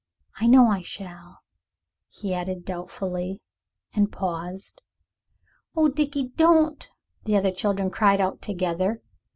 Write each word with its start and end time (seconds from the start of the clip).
I 0.37 0.47
know 0.47 0.65
I 0.65 0.81
shall," 0.81 1.41
he 2.09 2.33
added 2.33 2.65
doubtfully, 2.65 3.39
and 3.93 4.11
paused. 4.11 4.81
"Oh, 5.75 5.89
Dickie, 5.89 6.29
don't," 6.29 6.89
the 7.25 7.35
other 7.37 7.51
children 7.51 7.91
cried 7.91 8.19
out 8.19 8.41
together. 8.41 9.03